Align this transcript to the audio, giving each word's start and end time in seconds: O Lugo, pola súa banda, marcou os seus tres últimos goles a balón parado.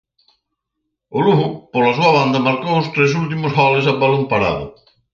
O 1.17 1.19
Lugo, 1.25 1.47
pola 1.73 1.95
súa 1.97 2.11
banda, 2.17 2.45
marcou 2.47 2.71
os 2.75 2.81
seus 2.85 2.93
tres 2.95 3.11
últimos 3.21 3.51
goles 3.59 3.85
a 3.91 3.93
balón 4.01 4.23
parado. 4.31 4.65